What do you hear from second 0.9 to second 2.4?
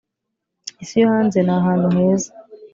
yo hanze ni ahantu heza,